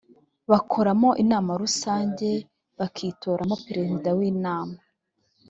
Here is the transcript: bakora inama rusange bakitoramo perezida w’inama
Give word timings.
bakora 0.51 0.91
inama 1.23 1.51
rusange 1.61 2.29
bakitoramo 2.79 3.55
perezida 3.65 4.09
w’inama 4.17 4.77